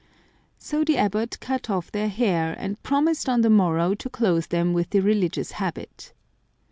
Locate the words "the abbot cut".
0.83-1.69